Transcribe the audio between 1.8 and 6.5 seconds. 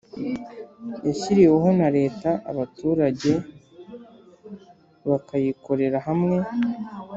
leta, abaturage bakayikorera hamwe